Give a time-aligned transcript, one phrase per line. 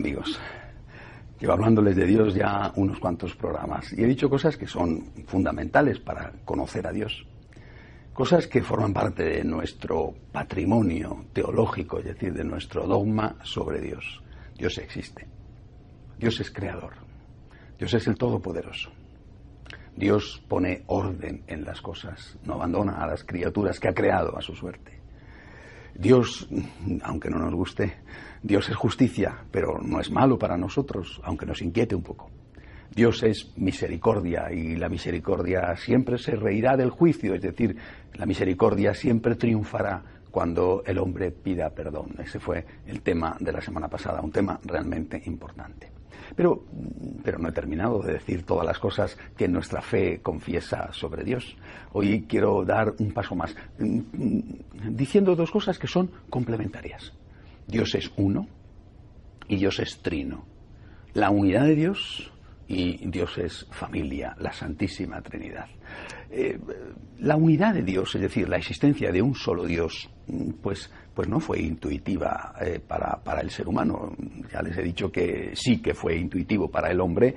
[0.00, 0.40] amigos.
[1.38, 5.98] Llevo hablándoles de Dios ya unos cuantos programas y he dicho cosas que son fundamentales
[5.98, 7.26] para conocer a Dios.
[8.14, 14.22] Cosas que forman parte de nuestro patrimonio teológico, es decir, de nuestro dogma sobre Dios.
[14.56, 15.26] Dios existe.
[16.18, 16.94] Dios es creador.
[17.78, 18.90] Dios es el Todopoderoso.
[19.94, 24.40] Dios pone orden en las cosas, no abandona a las criaturas que ha creado a
[24.40, 24.98] su suerte.
[25.94, 26.48] Dios,
[27.02, 27.98] aunque no nos guste,
[28.42, 32.30] Dios es justicia, pero no es malo para nosotros, aunque nos inquiete un poco.
[32.94, 37.76] Dios es misericordia y la misericordia siempre se reirá del juicio, es decir,
[38.14, 42.14] la misericordia siempre triunfará cuando el hombre pida perdón.
[42.18, 45.92] Ese fue el tema de la semana pasada, un tema realmente importante.
[46.34, 46.64] Pero,
[47.22, 51.56] pero no he terminado de decir todas las cosas que nuestra fe confiesa sobre Dios.
[51.92, 57.12] Hoy quiero dar un paso más, diciendo dos cosas que son complementarias.
[57.70, 58.46] Dios es uno
[59.48, 60.46] y Dios es trino.
[61.14, 62.32] La unidad de Dios
[62.68, 65.66] y Dios es familia, la Santísima Trinidad.
[66.30, 66.58] Eh,
[67.18, 70.08] la unidad de Dios, es decir, la existencia de un solo Dios,
[70.62, 74.14] pues, pues no fue intuitiva eh, para, para el ser humano.
[74.52, 77.34] Ya les he dicho que sí que fue intuitivo para el hombre,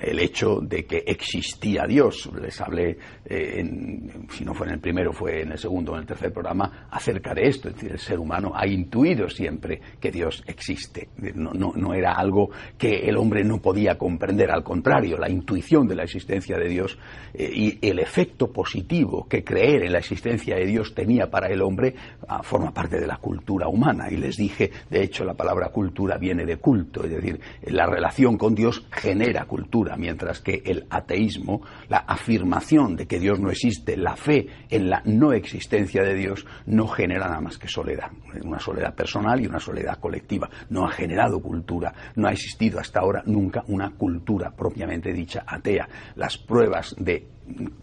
[0.00, 2.30] el hecho de que existía Dios.
[2.40, 5.94] Les hablé, eh, en, si no fue en el primero, fue en el segundo o
[5.96, 7.68] en el tercer programa, acerca de esto.
[7.68, 11.08] Es decir, el ser humano ha intuido siempre que Dios existe.
[11.34, 15.88] No, no, no era algo que el hombre no podía comprender, al contrario, la intuición
[15.88, 16.98] de la existencia de Dios
[17.34, 21.62] eh, y el efecto positivo que creer en la existencia de Dios tenía para el
[21.62, 21.94] hombre
[22.28, 24.08] ah, forma parte de la cultura humana.
[24.10, 28.36] Y les dije, de hecho, la palabra cultura viene de culto, es decir, la relación
[28.36, 33.96] con Dios genera cultura mientras que el ateísmo, la afirmación de que Dios no existe,
[33.96, 38.10] la fe en la no existencia de Dios, no genera nada más que soledad,
[38.44, 40.48] una soledad personal y una soledad colectiva.
[40.68, 45.88] No ha generado cultura, no ha existido hasta ahora nunca una cultura propiamente dicha atea.
[46.16, 47.28] Las pruebas de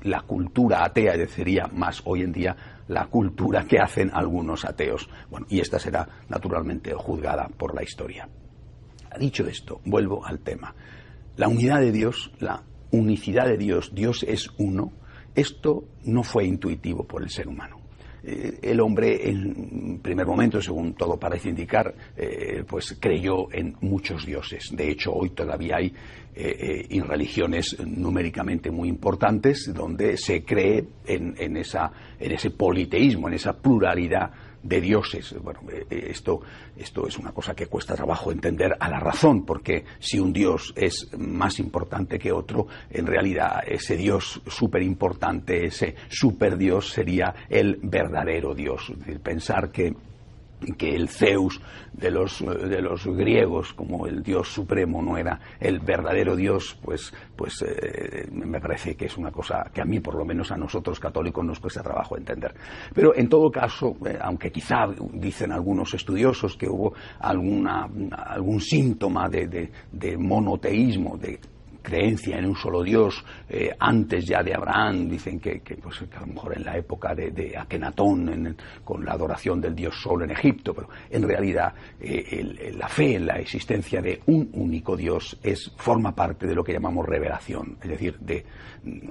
[0.04, 2.56] la cultura atea, sería más hoy en día
[2.88, 5.10] la cultura que hacen algunos ateos.
[5.30, 8.30] Bueno, y esta será naturalmente juzgada por la historia.
[9.20, 10.74] Dicho esto, vuelvo al tema
[11.40, 14.92] la unidad de Dios, la unicidad de Dios, Dios es uno,
[15.34, 17.80] esto no fue intuitivo por el ser humano.
[18.22, 24.26] Eh, el hombre en primer momento, según todo parece indicar, eh, pues creyó en muchos
[24.26, 24.76] dioses.
[24.76, 25.94] De hecho, hoy todavía hay
[26.36, 31.90] eh, religiones numéricamente muy importantes donde se cree en, esa,
[32.20, 34.30] en ese politeísmo, en esa pluralidad
[34.64, 35.36] de dioses.
[35.42, 36.42] Bueno, eh, eh, esto,
[36.78, 40.74] esto es una cosa que cuesta trabajo entender a la razón, porque si un dios
[40.76, 47.34] es más importante que otro, en realidad ese dios súper importante, ese super dios sería
[47.50, 48.90] el verdadero dios.
[48.90, 49.94] Es decir, pensar que
[50.78, 51.62] que el Zeus
[51.94, 57.14] de los, de los griegos como el dios supremo no era el verdadero dios, pues,
[57.36, 60.58] pues eh, me parece que es una cosa que a mí, por lo menos a
[60.58, 62.54] nosotros católicos, nos cuesta trabajo entender.
[62.94, 69.30] Pero en todo caso, eh, aunque quizá dicen algunos estudiosos que hubo alguna, algún síntoma
[69.30, 71.40] de, de monoteísmo, de
[71.82, 76.28] creencia en un solo Dios eh, antes ya de Abraham, dicen que, pues, a lo
[76.28, 80.90] mejor en la época de, Akenatón, con la adoración del Dios Sol en Egipto, pero
[81.10, 86.48] en realidad eh, la fe en la existencia de un único Dios es, forma parte
[86.48, 88.46] de lo que llamamos revelación, es decir, de,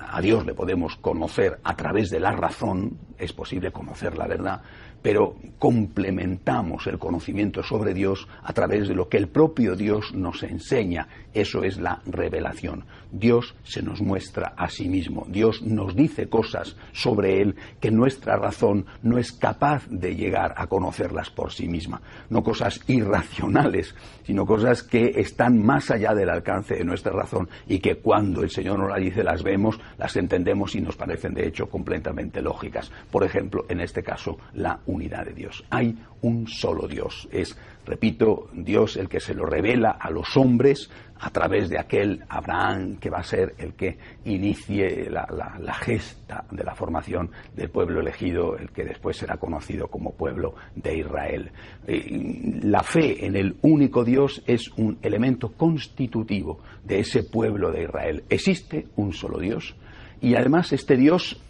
[0.01, 4.63] a Dios le podemos conocer a través de la razón, es posible conocer la verdad,
[5.03, 10.43] pero complementamos el conocimiento sobre Dios a través de lo que el propio Dios nos
[10.43, 11.09] enseña.
[11.35, 12.85] Eso es la revelación.
[13.11, 15.27] Dios se nos muestra a sí mismo.
[15.29, 20.67] Dios nos dice cosas sobre Él que nuestra razón no es capaz de llegar a
[20.67, 22.03] conocerlas por sí misma.
[22.29, 27.79] No cosas irracionales, sino cosas que están más allá del alcance de nuestra razón y
[27.79, 31.47] que cuando el Señor nos las dice las vemos, las entendemos y nos parecen de
[31.47, 32.91] hecho completamente lógicas.
[33.11, 35.65] Por ejemplo, en este caso, la unidad de Dios.
[35.71, 37.29] Hay un solo Dios.
[37.31, 37.57] Es,
[37.87, 40.91] repito, Dios el que se lo revela a los hombres
[41.21, 45.27] a través de aquel Abraham que va a ser el que inicie la,
[45.75, 50.99] gesta de la formación del pueblo elegido, el que después será conocido como pueblo de
[50.99, 51.51] Israel.
[51.87, 57.85] Eh, la fe en el único Dios es un elemento constitutivo de ese pueblo de
[57.85, 58.25] Israel.
[58.29, 59.75] Existe un solo Dios.
[60.21, 61.41] Y además este Dios,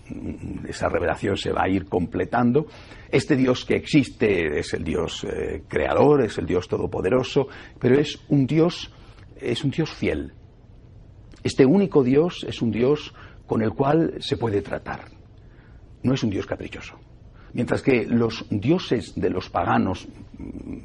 [0.69, 2.67] esa revelación se va a ir completando,
[3.11, 7.49] este Dios que existe es el Dios eh, creador, es el Dios todopoderoso,
[7.79, 8.93] pero es un Dios
[9.41, 10.33] es un Dios fiel.
[11.43, 13.15] Este único Dios es un Dios
[13.47, 15.07] con el cual se puede tratar.
[16.03, 16.99] No es un Dios caprichoso.
[17.53, 20.07] Mientras que los dioses de los paganos,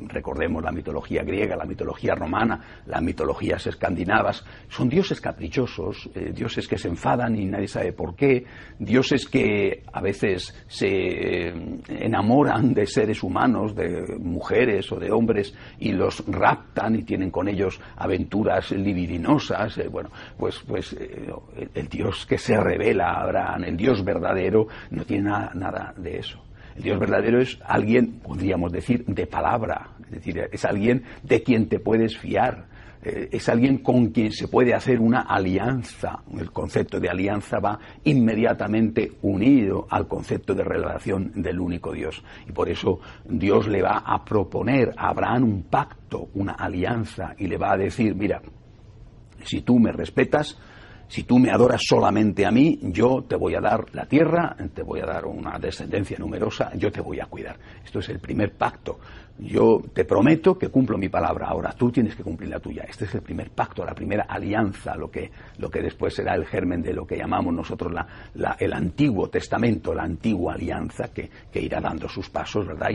[0.07, 6.67] recordemos la mitología griega, la mitología romana, las mitologías escandinavas, son dioses caprichosos, eh, dioses
[6.67, 8.45] que se enfadan y nadie sabe por qué,
[8.79, 11.53] dioses que a veces se eh,
[11.87, 17.47] enamoran de seres humanos, de mujeres o de hombres, y los raptan y tienen con
[17.47, 19.77] ellos aventuras libidinosas.
[19.77, 20.95] Eh, bueno, pues, pues
[21.73, 26.43] el Dios que se revela a Abraham, el Dios verdadero, no tiene nada de eso.
[26.75, 31.67] El Dios verdadero es alguien, podríamos decir, de palabra, es decir, es alguien de quien
[31.69, 32.67] te puedes fiar,
[33.03, 36.23] eh, es alguien con quien se puede hacer una alianza.
[36.39, 42.23] El concepto de alianza va inmediatamente unido al concepto de relación del único Dios.
[42.47, 47.47] Y por eso Dios le va a proponer a Abraham un pacto, una alianza, y
[47.47, 48.41] le va a decir, mira,
[49.43, 50.57] si tú me respetas,
[51.13, 54.81] si tú me adoras solamente a mí, yo te voy a dar la tierra, te
[54.81, 57.55] voy a dar una descendencia numerosa, yo te voy a cuidar.
[57.85, 58.97] Esto es el primer pacto
[59.39, 62.83] yo te prometo que cumplo mi palabra, ahora tú tienes que cumplir la tuya.
[62.87, 66.45] Este es el primer pacto, la primera alianza, lo que, lo que después será el
[66.45, 71.79] germen de lo que llamamos nosotros la, el Antiguo Testamento, la antigua alianza que, irá
[71.81, 72.89] dando sus pasos, ¿verdad?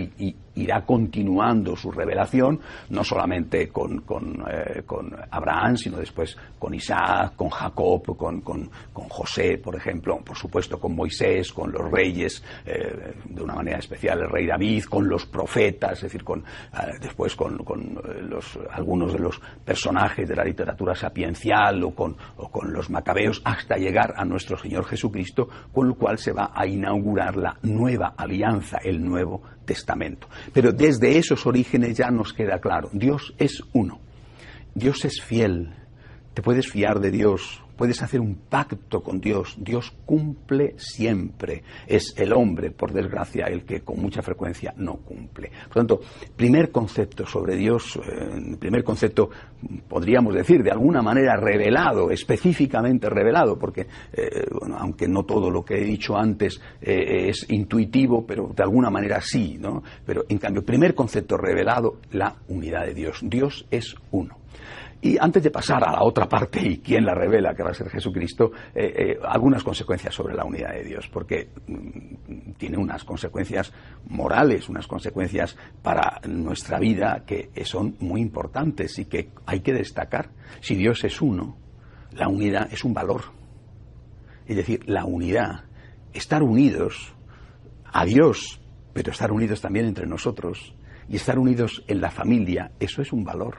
[0.59, 2.61] Irá continuando su revelación,
[2.91, 4.83] no solamente con, con, eh,
[5.31, 8.69] Abraham, sino después con Isaac, con Jacob, con, con,
[9.09, 14.21] José, por ejemplo, por supuesto con Moisés, con los reyes, eh, de una manera especial
[14.21, 17.59] el rey David, con los profetas, es decir, con, eh, después con,
[18.29, 23.41] los, algunos de los personajes de la literatura sapiencial o con, o con los macabeos
[23.45, 28.15] hasta llegar a nuestro Señor Jesucristo, con lo cual se va a inaugurar la nueva
[28.17, 30.27] alianza, el Nuevo Testamento.
[30.53, 34.01] Pero desde esos orígenes ya nos queda claro, Dios es uno,
[34.75, 35.75] Dios es fiel,
[36.39, 39.57] te puedes fiar de Dios, puedes hacer un pacto con Dios.
[39.59, 41.65] Dios cumple siempre.
[41.85, 45.51] Es el hombre, por desgracia, el que con mucha frecuencia no cumple.
[45.67, 46.01] Por tanto,
[46.37, 49.31] primer concepto sobre Dios, eh, primer concepto,
[49.89, 54.47] podríamos decir, de alguna manera revelado, específicamente revelado, porque eh,
[54.79, 59.21] aunque no todo lo que he dicho antes eh, es intuitivo, pero de alguna manera
[59.21, 59.83] sí, ¿no?
[60.07, 63.19] Pero en cambio, primer concepto revelado, la unidad de Dios.
[63.25, 64.39] Dios es uno.
[65.01, 67.75] Y antes de pasar a la otra parte y quién la revela, que va a
[67.75, 73.05] ser Jesucristo, eh, eh, algunas consecuencias sobre la unidad de Dios, porque mm, tiene unas
[73.05, 73.73] consecuencias
[74.09, 80.31] morales, unas consecuencias para nuestra vida que son muy importantes y que hay que destacar.
[80.61, 81.57] Si Dios es uno,
[82.13, 83.23] la unidad es un valor.
[84.47, 85.65] Es decir, la unidad,
[86.13, 87.15] estar unidos
[87.85, 88.61] a Dios,
[88.93, 90.75] pero estar unidos también entre nosotros
[91.09, 93.59] y estar unidos en la familia, eso es un valor.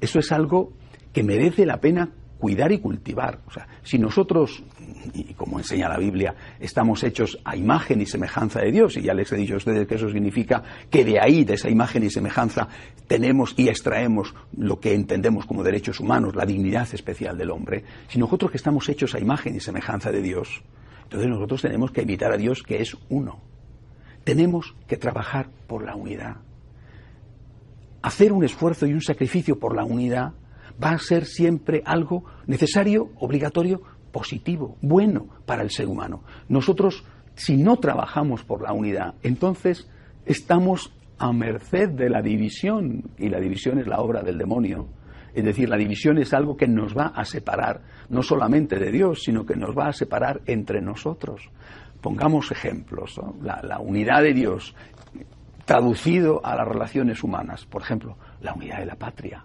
[0.00, 0.72] Eso es algo
[1.12, 3.40] que merece la pena cuidar y cultivar.
[3.46, 4.62] O sea, si nosotros,
[5.12, 9.14] y como enseña la Biblia, estamos hechos a imagen y semejanza de Dios, y ya
[9.14, 12.10] les he dicho a ustedes que eso significa que de ahí, de esa imagen y
[12.10, 12.68] semejanza,
[13.06, 18.18] tenemos y extraemos lo que entendemos como derechos humanos, la dignidad especial del hombre, si
[18.18, 20.62] nosotros que estamos hechos a imagen y semejanza de Dios,
[21.04, 23.40] entonces nosotros tenemos que imitar a Dios que es uno.
[24.24, 26.36] Tenemos que trabajar por la unidad
[28.02, 30.32] hacer un esfuerzo y un sacrificio por la unidad
[30.82, 36.22] va a ser siempre algo necesario, obligatorio, positivo, bueno para el ser humano.
[36.48, 39.88] Nosotros, si no trabajamos por la unidad, entonces
[40.24, 44.86] estamos a merced de la división, y la división es la obra del demonio.
[45.34, 49.22] Es decir, la división es algo que nos va a separar no solamente de Dios,
[49.22, 51.50] sino que nos va a separar entre nosotros.
[52.00, 53.20] Pongamos ejemplos.
[53.42, 54.74] La, unidad de Dios
[55.68, 57.66] traducido a las relaciones humanas.
[57.66, 59.44] Por ejemplo, la unidad de la patria.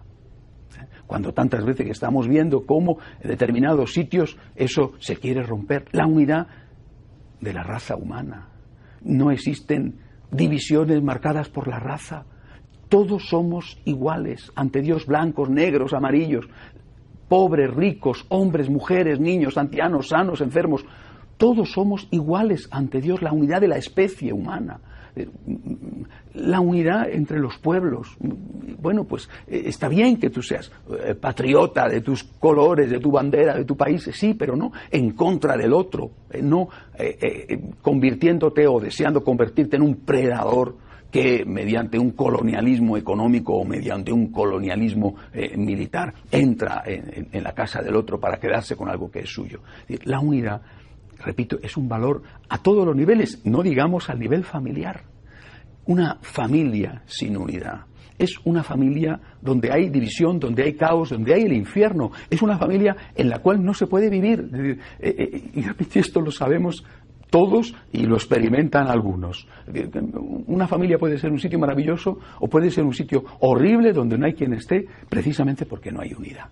[1.06, 5.84] Cuando tantas veces que estamos viendo cómo en determinados sitios eso se quiere romper.
[5.92, 6.46] La unidad
[7.42, 8.48] de la raza humana.
[9.02, 10.00] No existen
[10.30, 12.24] divisiones marcadas por la raza.
[12.88, 16.48] Todos somos iguales ante Dios, blancos, negros, amarillos,
[17.28, 20.86] pobres, ricos, hombres, mujeres, niños, ancianos, sanos, enfermos.
[21.36, 24.80] Todos somos iguales ante Dios, la unidad de la especie humana
[26.34, 28.16] la unidad entre los pueblos.
[28.78, 33.10] Bueno, pues eh, está bien que tú seas eh, patriota de tus colores, de tu
[33.10, 36.68] bandera, de tu país, sí, pero no en contra del otro, eh, no
[37.82, 40.76] convirtiéndote o deseando convertirte en un predador
[41.10, 45.14] que mediante un colonialismo económico o mediante un colonialismo
[45.56, 49.60] militar entra en, la casa del otro para quedarse con algo que es suyo.
[50.04, 50.60] La unidad
[51.24, 55.04] repito, es un valor a todos los niveles, no digamos al nivel familiar.
[55.86, 57.86] Una familia sin unidad
[58.18, 62.12] es una familia donde hay división, donde hay caos, donde hay el infierno.
[62.30, 64.78] Es una familia en la cual no se puede vivir.
[65.00, 66.84] Eh, eh, y esto lo sabemos
[67.30, 69.48] todos y lo experimentan algunos.
[70.46, 74.26] Una familia puede ser un sitio maravilloso o puede ser un sitio horrible donde no
[74.26, 76.48] hay quien esté precisamente porque no hay unidad.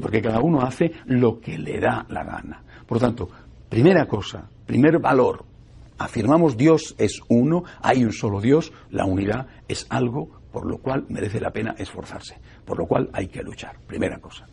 [0.00, 2.62] Porque cada uno hace lo que le da la gana.
[2.86, 3.28] Por lo tanto,
[3.74, 5.44] Primera cosa, primer valor,
[5.98, 11.06] afirmamos Dios es uno, hay un solo Dios, la unidad es algo por lo cual
[11.08, 13.74] merece la pena esforzarse, por lo cual hay que luchar.
[13.84, 14.46] Primera cosa.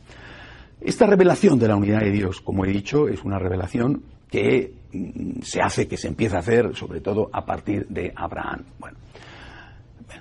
[0.82, 5.42] Esta revelación de la unidad de Dios, como he dicho, es una revelación que mm,
[5.44, 8.64] se hace, que se empieza a hacer, sobre todo a partir de Abraham.
[8.80, 8.98] Bueno,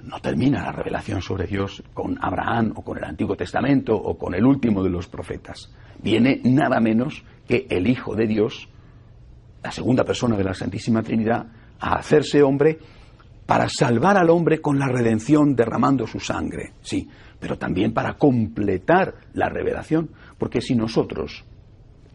[0.04, 4.34] no termina la revelación sobre Dios con Abraham o con el Antiguo Testamento o con
[4.34, 5.74] el último de los profetas.
[6.02, 8.68] Viene nada menos que el Hijo de Dios
[9.62, 11.46] la segunda persona de la Santísima Trinidad,
[11.78, 12.78] a hacerse hombre
[13.46, 17.08] para salvar al hombre con la redención derramando su sangre, sí,
[17.40, 21.44] pero también para completar la revelación, porque si nosotros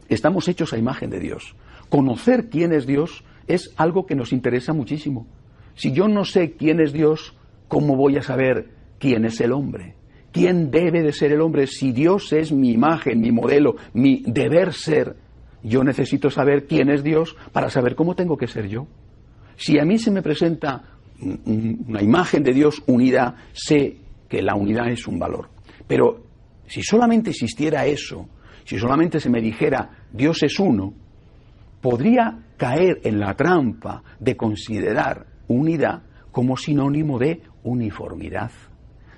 [0.07, 1.55] estamos hechos a imagen de Dios,
[1.89, 5.27] conocer quién es Dios es algo que nos interesa muchísimo.
[5.75, 7.35] Si yo no sé quién es Dios,
[7.67, 9.95] ¿cómo voy a saber quién es el hombre?
[10.31, 14.73] ¿Quién debe de ser el hombre si Dios es mi imagen, mi modelo, mi deber
[14.73, 15.15] ser?
[15.65, 18.85] Yo necesito saber quién es Dios para saber cómo tengo que ser yo.
[19.57, 20.83] Si a mí se me presenta
[21.19, 23.97] una imagen de Dios unida, sé
[24.29, 25.49] que la unidad es un valor.
[25.87, 26.23] Pero
[26.67, 28.29] si solamente existiera eso,
[28.63, 30.93] si solamente se me dijera Dios es uno,
[31.81, 38.51] podría caer en la trampa de considerar unidad como sinónimo de uniformidad.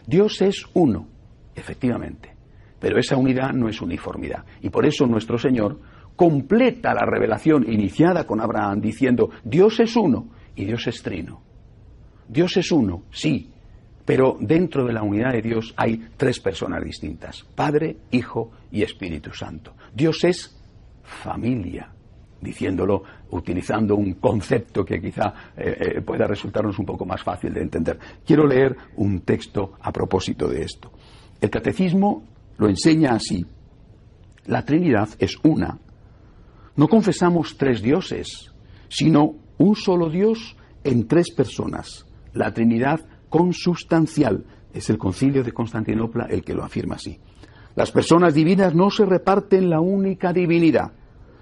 [0.06, 1.10] Dios es uno,
[1.54, 2.34] efectivamente,
[2.80, 4.46] pero esa unidad no es uniformidad.
[4.62, 5.78] Y por eso nuestro Señor
[6.18, 11.42] completa la revelación iniciada con Abraham diciendo, Dios es uno y Dios es trino.
[12.28, 13.52] Dios es uno, sí,
[14.04, 19.32] pero dentro de la unidad de Dios hay tres personas distintas, Padre, Hijo y Espíritu
[19.32, 19.76] Santo.
[19.94, 20.60] Dios es
[21.04, 21.90] familia,
[22.42, 27.62] diciéndolo utilizando un concepto que quizá eh, eh, pueda resultarnos un poco más fácil de
[27.62, 28.00] entender.
[28.26, 30.92] Quiero leer un texto a propósito de esto.
[31.40, 32.24] El catecismo
[32.58, 33.46] lo enseña así.
[34.48, 35.78] La Trinidad es una
[36.78, 38.52] no confesamos tres dioses,
[38.88, 44.46] sino un solo Dios en tres personas, la Trinidad consustancial.
[44.74, 47.20] Es el concilio de Constantinopla el que lo afirma así.
[47.76, 50.94] Las personas divinas no se reparten la única divinidad,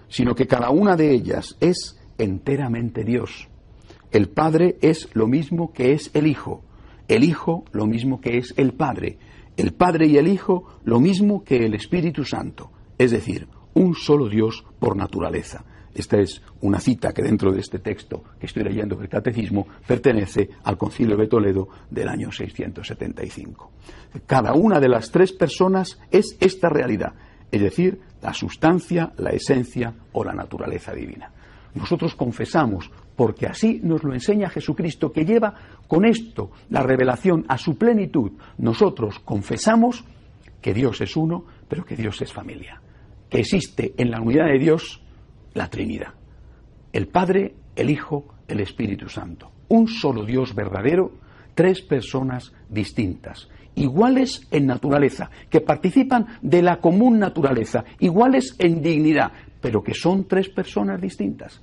[0.08, 3.50] sino que cada una de ellas es enteramente Dios.
[4.12, 6.64] El Padre es lo mismo que es el Hijo,
[7.10, 9.18] el Hijo lo mismo que es el Padre,
[9.58, 14.28] el Padre y el Hijo lo mismo que el Espíritu Santo, es decir, un solo
[14.28, 15.64] Dios por naturaleza.
[15.94, 20.50] Esta es una cita que dentro de este texto que estoy leyendo del Catecismo pertenece
[20.66, 23.72] al Concilio de Toledo del año 675.
[24.26, 27.14] Cada una de las tres personas es esta realidad,
[27.50, 31.32] es decir, la sustancia, la esencia o la naturaleza divina.
[31.76, 35.54] Nosotros confesamos, porque así nos lo enseña Jesucristo, que lleva
[35.88, 38.34] con esto la revelación a su plenitud.
[38.58, 40.04] Nosotros confesamos
[40.62, 42.82] que Dios es uno, pero que Dios es familia
[43.32, 45.02] existe en la unidad de Dios
[45.54, 46.14] la Trinidad.
[46.94, 49.52] El Padre, el Hijo, el Espíritu Santo.
[49.68, 51.12] Un solo Dios verdadero,
[51.56, 59.32] tres personas distintas, iguales en naturaleza, que participan de la común naturaleza, iguales en dignidad,
[59.62, 61.62] pero que son tres personas distintas.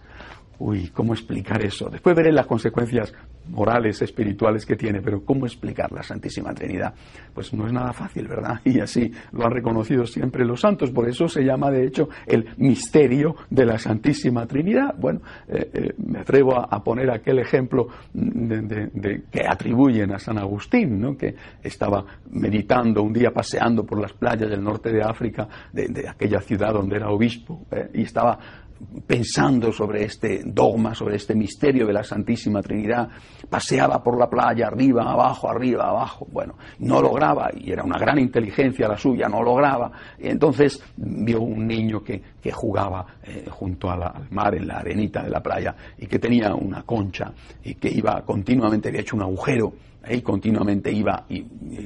[0.62, 1.88] Uy, ¿cómo explicar eso?
[1.90, 3.12] Después veré las consecuencias
[3.48, 6.94] morales, espirituales que tiene, pero ¿cómo explicar la Santísima Trinidad?
[7.34, 8.60] Pues no es nada fácil, ¿verdad?
[8.64, 12.46] Y así lo han reconocido siempre los santos, por eso se llama de hecho el
[12.58, 14.94] misterio de la Santísima Trinidad.
[14.96, 21.00] Bueno, eh, eh, me atrevo a, poner aquel ejemplo de, que atribuyen a San Agustín,
[21.00, 21.16] ¿no?
[21.16, 26.40] que estaba meditando un día paseando por las playas del norte de África, de, aquella
[26.40, 27.90] ciudad donde era obispo, ¿eh?
[27.94, 28.38] y estaba
[29.06, 33.08] pensando sobre este dogma, sobre este misterio de la Santísima Trinidad,
[33.48, 38.18] paseaba por la playa, arriba, abajo, arriba, abajo, bueno, no lograba, y era una gran
[38.18, 42.22] inteligencia la suya, no lograba, entonces vio un niño que,
[42.52, 46.82] jugaba eh, junto al mar, en la arenita de la playa, y que tenía una
[46.82, 49.72] concha, y que iba continuamente, había hecho un agujero,
[50.08, 51.42] y continuamente iba y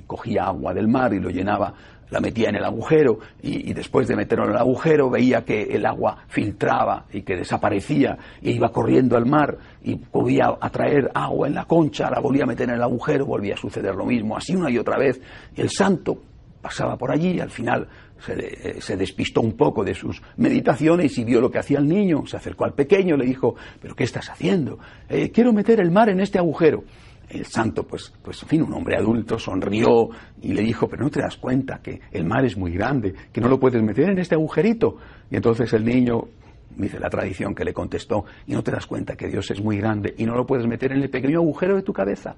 [0.07, 1.75] cogía agua del mar y lo llenaba
[2.11, 5.85] la metía en el agujero y, después de meterlo en el agujero veía que el
[5.87, 11.55] agua filtraba y que desaparecía y iba corriendo al mar y podía atraer agua en
[11.55, 14.55] la concha, la volvía a meter en el agujero, volvía a suceder lo mismo, así
[14.55, 15.21] una y otra vez.
[15.55, 16.19] El santo
[16.61, 17.87] pasaba por allí y al final
[18.19, 22.37] se, despistó un poco de sus meditaciones y vio lo que hacía el niño, se
[22.37, 24.79] acercó al pequeño y le dijo, pero ¿qué estás haciendo?
[25.09, 26.85] Eh, quiero meter el mar en este agujero
[27.29, 30.09] el santo, pues, pues, en fin, un hombre adulto, sonrió
[30.43, 33.41] y le dijo, pero no te das cuenta que el mar es muy grande, que
[33.41, 34.97] no lo puedes meter en este agujerito.
[35.31, 36.29] Y entonces el niño,
[36.77, 39.79] dice la tradición que le contestó, y no te das cuenta que Dios es muy
[39.79, 42.37] grande y no lo puedes meter en el pequeño agujero de tu cabeza.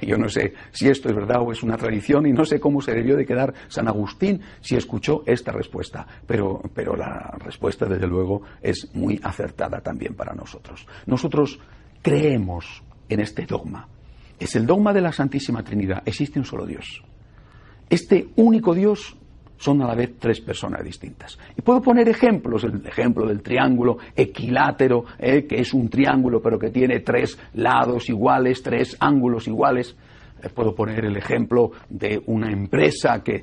[0.00, 2.80] Yo no sé si esto es verdad o es una tradición y no sé cómo
[2.80, 8.06] se debió de quedar San Agustín si escuchó esta respuesta, pero, pero la respuesta desde
[8.06, 10.86] luego es muy acertada también para nosotros.
[11.06, 11.58] Nosotros
[12.02, 13.88] creemos en este dogma
[14.44, 16.02] es el dogma de la Santísima Trinidad.
[16.04, 17.02] Existe un solo Dios.
[17.88, 19.16] Este único Dios
[19.62, 21.38] son a la vez tres personas distintas.
[21.56, 26.58] Y puedo poner ejemplos, el ejemplo del triángulo equilátero, eh, que es un triángulo pero
[26.58, 29.94] que tiene tres lados iguales, tres ángulos iguales
[30.50, 33.42] puedo poner el ejemplo de una empresa que,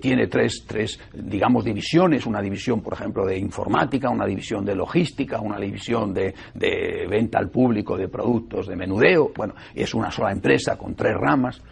[0.00, 5.40] tiene tres, tres, digamos, divisiones, una división, por ejemplo, de informática, una división de logística,
[5.40, 9.32] una división de, de venta al público de productos de menudeo.
[9.34, 11.62] Bueno, es una sola empresa con tres ramas.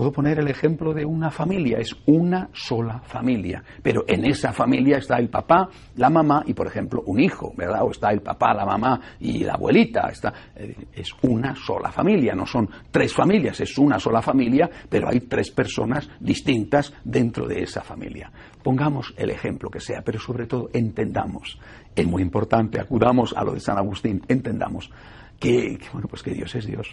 [0.00, 4.96] Puedo poner el ejemplo de una familia, es una sola familia, pero en esa familia
[4.96, 7.82] está el papá, la mamá y, por ejemplo, un hijo, ¿verdad?
[7.82, 12.34] O está el papá, la mamá y la abuelita, está, eh, es una sola familia,
[12.34, 17.60] no son tres familias, es una sola familia, pero hay tres personas distintas dentro de
[17.60, 18.32] esa familia.
[18.62, 21.58] Pongamos el ejemplo que sea, pero sobre todo entendamos,
[21.94, 24.90] es muy importante, acudamos a lo de San Agustín, entendamos
[25.38, 26.88] que, que bueno, pues que Dios es Dios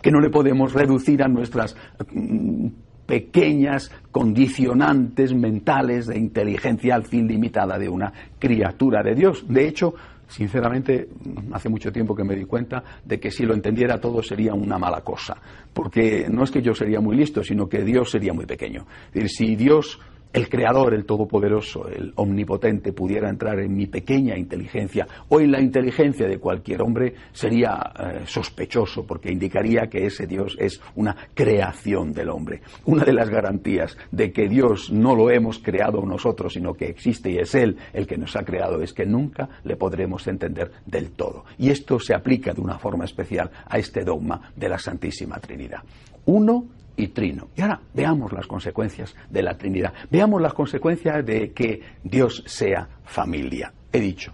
[0.00, 1.76] que no le podemos reducir a nuestras
[2.12, 2.68] mm,
[3.06, 9.44] pequeñas condicionantes mentales de inteligencia al fin limitada de una criatura de Dios.
[9.48, 9.94] De hecho,
[10.26, 11.08] sinceramente,
[11.52, 14.78] hace mucho tiempo que me di cuenta de que si lo entendiera todo sería una
[14.78, 15.36] mala cosa,
[15.72, 18.86] porque no es que yo sería muy listo, sino que Dios sería muy pequeño.
[19.08, 20.00] Es decir, si Dios
[20.34, 25.60] el Creador, el Todopoderoso, el Omnipotente pudiera entrar en mi pequeña inteligencia o en la
[25.60, 32.12] inteligencia de cualquier hombre, sería eh, sospechoso porque indicaría que ese Dios es una creación
[32.12, 32.62] del hombre.
[32.84, 37.30] Una de las garantías de que Dios no lo hemos creado nosotros, sino que existe
[37.30, 41.12] y es Él el que nos ha creado, es que nunca le podremos entender del
[41.12, 41.44] todo.
[41.58, 45.84] Y esto se aplica de una forma especial a este dogma de la Santísima Trinidad.
[46.26, 46.64] Uno
[46.96, 47.48] y trino.
[47.56, 49.92] Y ahora veamos las consecuencias de la Trinidad.
[50.10, 53.72] Veamos las consecuencias de que Dios sea familia.
[53.92, 54.32] He dicho,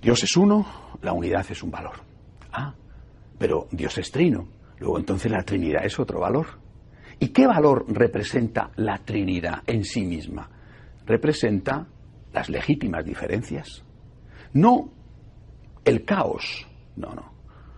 [0.00, 0.66] Dios es uno,
[1.02, 1.96] la unidad es un valor.
[2.52, 2.74] Ah,
[3.38, 4.48] pero Dios es trino.
[4.78, 6.46] Luego entonces la Trinidad es otro valor.
[7.20, 10.48] ¿Y qué valor representa la Trinidad en sí misma?
[11.04, 11.86] Representa
[12.32, 13.82] las legítimas diferencias.
[14.52, 14.90] No
[15.84, 17.32] el caos, no, no.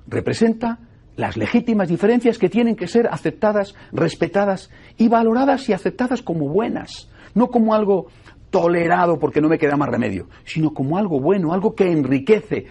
[0.07, 0.79] Representa
[1.17, 7.11] las legítimas diferencias que tienen que ser aceptadas, respetadas y valoradas y aceptadas como buenas,
[7.35, 8.07] no como algo
[8.51, 12.67] tolerado porque no me queda más remedio, sino como algo bueno, algo que enriquece.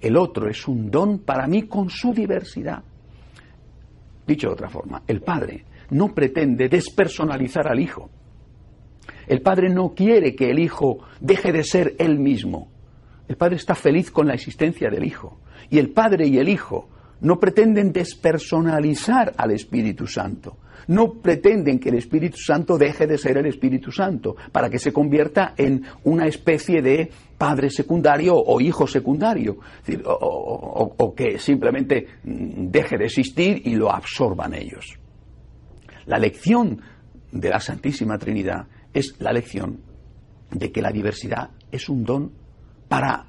[0.00, 2.82] El otro es un don para mí con su diversidad.
[4.26, 8.10] Dicho de otra forma, el Padre no pretende despersonalizar al Hijo.
[9.26, 12.68] El Padre no quiere que el Hijo deje de ser él mismo.
[13.28, 15.40] El Padre está feliz con la existencia del Hijo.
[15.70, 16.88] Y el Padre y el Hijo
[17.20, 20.58] no pretenden despersonalizar al Espíritu Santo.
[20.88, 24.92] No pretenden que el Espíritu Santo deje de ser el Espíritu Santo para que se
[24.92, 29.58] convierta en una especie de padre secundario o hijo secundario,
[30.04, 34.94] o, que simplemente deje de existir y lo absorban ellos.
[36.06, 36.80] La lección
[37.32, 39.80] de la Santísima Trinidad es la lección
[40.50, 42.32] de que la diversidad es un don
[42.88, 43.26] para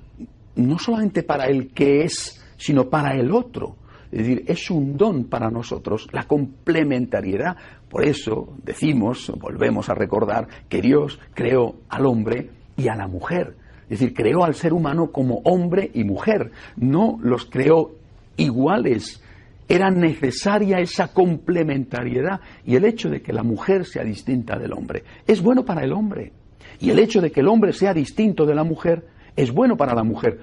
[0.55, 3.75] no solamente para el que es, sino para el otro.
[4.11, 7.57] Es decir, es un don para nosotros la complementariedad.
[7.89, 13.55] Por eso decimos, volvemos a recordar, que Dios creó al hombre y a la mujer.
[13.83, 16.51] Es decir, creó al ser humano como hombre y mujer.
[16.75, 17.95] No los creó
[18.37, 19.21] iguales.
[19.67, 25.03] Era necesaria esa complementariedad y el hecho de que la mujer sea distinta del hombre
[25.25, 26.31] es bueno para el hombre.
[26.79, 29.93] Y el hecho de que el hombre sea distinto de la mujer es bueno para
[29.93, 30.39] la mujer.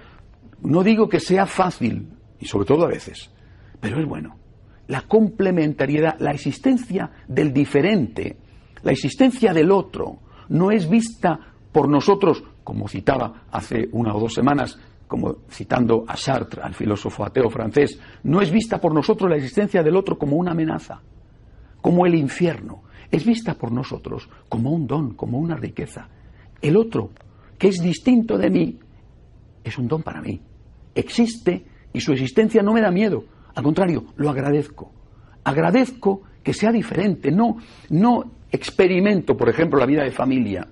[0.65, 2.09] No digo que sea fácil,
[2.41, 3.31] y sobre todo a veces,
[3.81, 4.37] pero es bueno.
[4.89, 8.37] La complementariedad, la existencia del diferente,
[8.83, 11.39] la existencia del otro, no es vista
[11.71, 17.25] por nosotros, como citaba hace una o dos semanas, como citando a Sartre, al filósofo
[17.25, 21.01] ateo francés, no es vista por nosotros la existencia del otro como una amenaza,
[21.81, 26.09] como el infierno, es vista por nosotros como un don, como una riqueza.
[26.61, 27.11] El otro,
[27.59, 28.79] que es distinto de mí,
[29.63, 30.41] es un don para mí.
[30.95, 34.91] Existe y su existencia no me da miedo, al contrario, lo agradezco.
[35.45, 37.31] Agradezco que sea diferente.
[37.31, 37.59] No,
[37.91, 40.67] no experimento, por ejemplo, la vida de familia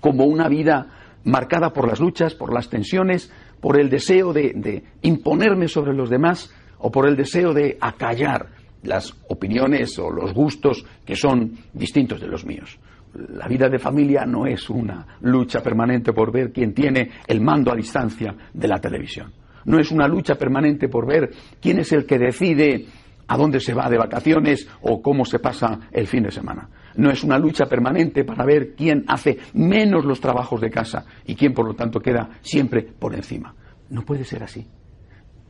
[0.00, 0.86] como una vida
[1.24, 6.08] marcada por las luchas, por las tensiones, por el deseo de, de imponerme sobre los
[6.08, 8.48] demás o por el deseo de acallar
[8.82, 12.78] las opiniones o los gustos que son distintos de los míos.
[13.14, 17.72] La vida de familia no es una lucha permanente por ver quién tiene el mando
[17.72, 19.32] a distancia de la televisión.
[19.64, 22.86] No es una lucha permanente por ver quién es el que decide
[23.26, 26.68] a dónde se va de vacaciones o cómo se pasa el fin de semana.
[26.96, 31.36] No es una lucha permanente para ver quién hace menos los trabajos de casa y
[31.36, 33.54] quién, por lo tanto, queda siempre por encima.
[33.90, 34.66] No puede ser así.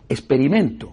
[0.08, 0.92] Experimento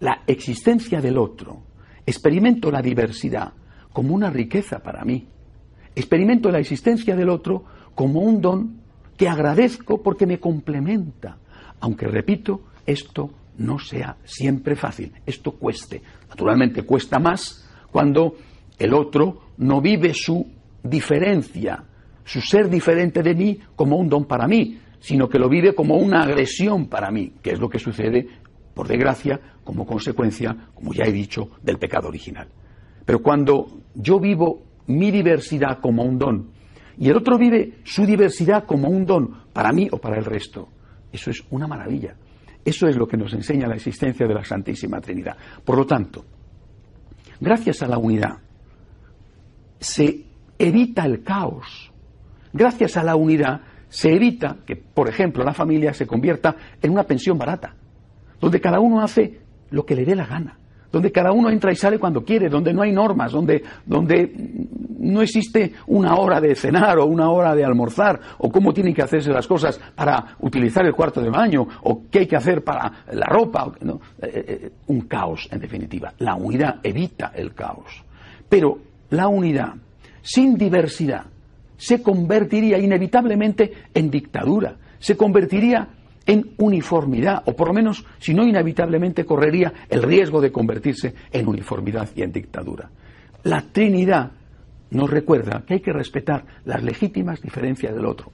[0.00, 1.62] la existencia del otro,
[2.04, 3.52] experimento la diversidad
[3.92, 5.26] como una riqueza para mí.
[5.98, 7.64] Experimento la existencia del otro
[7.96, 8.76] como un don
[9.16, 11.38] que agradezco porque me complementa,
[11.80, 16.00] aunque repito, esto no sea siempre fácil, esto cueste.
[16.28, 18.36] Naturalmente cuesta más cuando
[18.78, 20.46] el otro no vive su
[20.84, 21.82] diferencia,
[22.24, 25.96] su ser diferente de mí como un don para mí, sino que lo vive como
[25.96, 28.28] una agresión para mí, que es lo que sucede,
[28.72, 32.46] por desgracia, como consecuencia, como ya he dicho, del pecado original.
[33.04, 36.58] Pero cuando yo vivo mi diversidad como un don
[36.98, 40.68] y el otro vive su diversidad como un don para mí o para el resto,
[41.12, 42.16] eso es una maravilla.
[42.64, 45.36] Eso es lo que nos enseña la existencia de la Santísima Trinidad.
[45.64, 46.24] Por lo tanto,
[47.40, 48.38] gracias a la unidad
[49.78, 50.24] se
[50.58, 51.92] evita el caos.
[52.52, 57.04] Gracias a la unidad se evita que, por ejemplo, la familia se convierta en una
[57.04, 57.74] pensión barata,
[58.40, 60.58] donde cada uno hace lo que le dé la gana
[60.90, 64.32] donde cada uno entra y sale cuando quiere, donde no hay normas, donde, donde
[64.98, 69.02] no existe una hora de cenar o una hora de almorzar, o cómo tienen que
[69.02, 73.04] hacerse las cosas para utilizar el cuarto de baño, o qué hay que hacer para
[73.12, 73.72] la ropa.
[73.80, 73.90] Eh,
[74.22, 76.12] eh, un caos, en definitiva.
[76.18, 78.04] La unidad evita el caos.
[78.48, 78.78] Pero
[79.10, 79.74] la unidad,
[80.22, 81.26] sin diversidad,
[81.76, 85.88] se convertiría inevitablemente en dictadura, se convertiría
[86.28, 91.48] en uniformidad, o por lo menos, si no inevitablemente, correría el riesgo de convertirse en
[91.48, 92.90] uniformidad y en dictadura.
[93.44, 94.30] La Trinidad
[94.90, 98.30] nos recuerda que hay que respetar las legítimas diferencias del otro.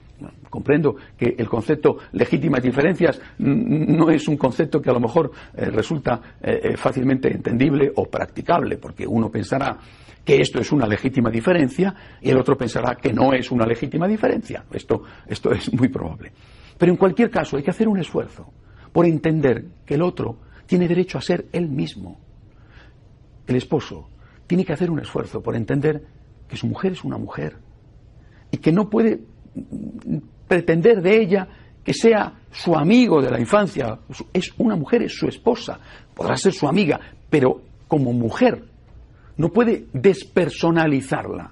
[0.49, 5.65] Comprendo que el concepto legítimas diferencias no es un concepto que a lo mejor eh,
[5.65, 9.77] resulta eh, eh, fácilmente entendible o practicable, porque uno pensará
[10.23, 14.07] que esto es una legítima diferencia y el otro pensará que no es una legítima
[14.07, 14.65] diferencia.
[14.71, 16.31] Esto, esto es muy probable.
[16.77, 18.51] Pero en cualquier caso hay que hacer un esfuerzo
[18.91, 22.19] por entender que el otro tiene derecho a ser él mismo.
[23.47, 24.09] El esposo
[24.47, 26.03] tiene que hacer un esfuerzo por entender
[26.47, 27.57] que su mujer es una mujer
[28.51, 29.21] y que no puede
[30.47, 31.47] pretender de ella
[31.83, 33.99] que sea su amigo de la infancia.
[34.33, 35.79] Es una mujer, es su esposa,
[36.13, 38.63] podrá ser su amiga, pero como mujer
[39.37, 41.51] no puede despersonalizarla,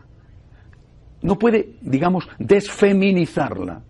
[1.22, 3.82] no puede, digamos, desfeminizarla.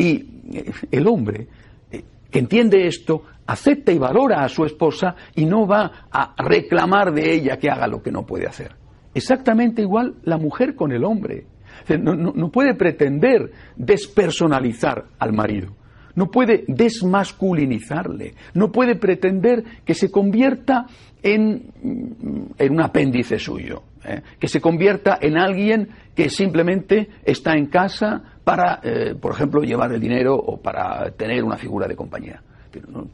[0.00, 1.46] Y eh, el hombre
[1.92, 7.12] eh, que entiende esto acepta y valora a su esposa y no va a reclamar
[7.12, 8.72] de ella que haga lo que no puede hacer.
[9.12, 11.44] Exactamente igual la mujer con el hombre.
[11.88, 15.74] No, no, puede pretender despersonalizar al marido,
[16.14, 20.86] no puede desmasculinizarle, no puede pretender que se convierta
[21.22, 21.72] en,
[22.58, 24.20] en un apéndice suyo, ¿eh?
[24.38, 29.92] que se convierta en alguien que simplemente está en casa para, eh, por ejemplo, llevar
[29.92, 32.42] el dinero o para tener una figura de compañía.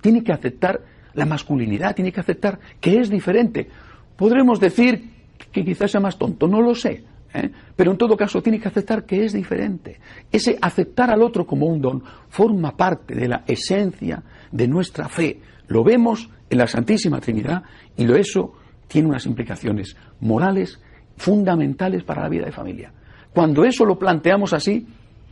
[0.01, 0.81] Tiene que aceptar
[1.13, 3.69] la masculinidad, tiene que aceptar que es diferente.
[4.17, 5.11] Podremos decir
[5.53, 7.05] que quizás sea más tonto, no lo sé.
[7.35, 7.51] ¿eh?
[7.77, 10.01] Pero en todo caso tiene que aceptar que es diferente.
[10.33, 15.39] Ese aceptar al otro como un don forma parte de la esencia de nuestra fe.
[15.69, 17.63] Lo vemos en la Santísima Trinidad
[17.95, 18.55] y lo eso
[18.89, 20.81] tiene unas implicaciones morales
[21.19, 22.91] fundamentales para la vida de familia.
[23.35, 24.87] Cuando eso lo planteamos así,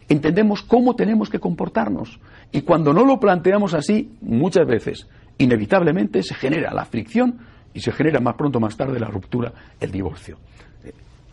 [0.08, 2.20] entendemos cómo tenemos que comportarnos.
[2.52, 7.38] Y cuando no lo planteamos así, muchas veces, inevitablemente se genera la fricción
[7.72, 10.38] y se genera más pronto o más tarde la ruptura, el divorcio.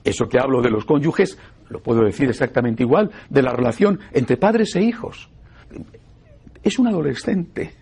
[0.03, 1.37] Eso que hablo de los cónyuges,
[1.69, 5.29] lo puedo decir exactamente igual, de la relación entre padres e hijos.
[6.63, 7.73] Es un adolescente,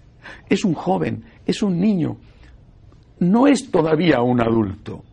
[0.49, 2.17] es un joven, es un niño,
[3.19, 5.03] no es todavía un adulto.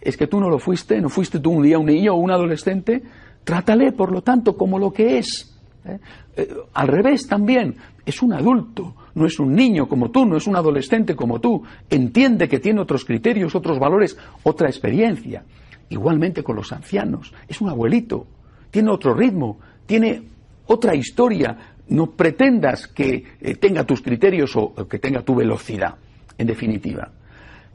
[0.00, 2.32] Es que tú no lo fuiste, no fuiste tú un día un niño o un
[2.32, 3.02] adolescente,
[3.44, 5.56] trátale, por lo tanto, como lo que es.
[5.84, 5.98] ¿eh?
[6.36, 10.46] Eh, al revés también, es un adulto, no es un niño como tú, no es
[10.46, 15.44] un adolescente como tú, entiende que tiene otros criterios, otros valores, otra experiencia.
[15.88, 18.26] Igualmente con los ancianos, es un abuelito,
[18.70, 20.22] tiene otro ritmo, tiene
[20.66, 21.56] otra historia,
[21.88, 25.96] no pretendas que eh, tenga tus criterios o que tenga tu velocidad,
[26.38, 27.10] en definitiva.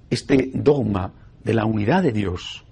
[0.09, 1.11] Este dogma
[1.43, 2.65] de la unidad de Dios,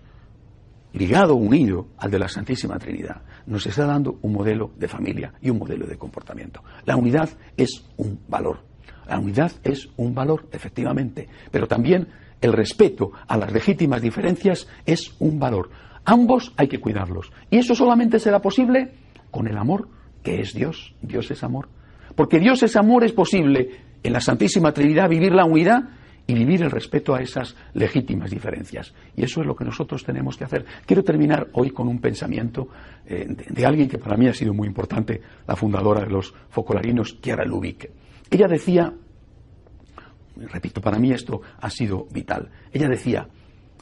[0.95, 5.49] ligado, unido al de la Santísima Trinidad, nos está dando un modelo de familia y
[5.49, 6.63] un modelo de comportamiento.
[6.85, 8.59] La unidad es un valor.
[9.07, 12.07] La unidad es un valor, efectivamente, pero también
[12.41, 15.69] el respeto a las legítimas diferencias es un valor.
[16.05, 17.31] Ambos hay que cuidarlos.
[17.49, 18.93] Y eso solamente será posible
[19.31, 19.89] con el amor
[20.23, 20.95] que es Dios.
[21.01, 21.69] Dios es amor.
[22.15, 23.69] Porque Dios es amor, es posible
[24.01, 25.83] en la Santísima Trinidad vivir la unidad
[26.27, 28.93] y vivir el respeto a esas legítimas diferencias.
[29.15, 30.65] Y eso es lo que nosotros tenemos que hacer.
[30.85, 32.67] Quiero terminar hoy con un pensamiento
[33.05, 37.21] eh, de, alguien que para mí ha sido muy importante, la fundadora de los focolarinos,
[37.21, 37.91] Chiara Lubick.
[38.29, 38.91] Ella decía,
[40.35, 43.27] repito, para mí esto ha sido vital, ella decía,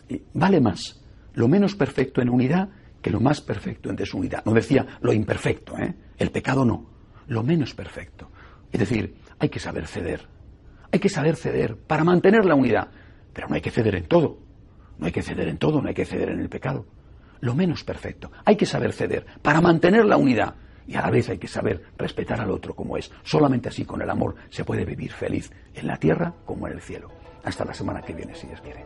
[0.09, 0.99] eh, vale más
[1.35, 2.69] lo menos perfecto en unidad
[3.01, 4.43] que lo más perfecto en desunidad.
[4.45, 5.93] No decía lo imperfecto, ¿eh?
[6.17, 6.89] el pecado no,
[7.27, 8.29] lo menos perfecto.
[8.71, 10.27] Es decir, hay que saber ceder,
[10.93, 12.87] hay que saber ceder para mantener la unidad,
[13.33, 14.37] pero no hay que ceder en todo.
[14.99, 16.85] No hay que ceder en todo, no hay que ceder en el pecado.
[17.39, 18.31] Lo menos perfecto.
[18.45, 20.53] Hay que saber ceder para mantener la unidad.
[20.85, 23.11] Y a la vez hay que saber respetar al otro como es.
[23.23, 26.81] Solamente así, con el amor, se puede vivir feliz en la tierra como en el
[26.81, 27.09] cielo.
[27.43, 28.85] Hasta la semana que viene, si Dios quiere.